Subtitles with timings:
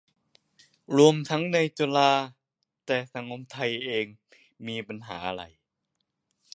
[0.97, 2.11] รวมทั้งในจุฬา
[2.85, 4.05] แต่สังคมไทยเอง
[4.67, 5.43] มีปัญหาอะไร